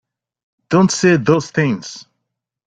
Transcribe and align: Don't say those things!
Don't 0.69 0.91
say 0.91 1.15
those 1.17 1.51
things! 1.51 2.07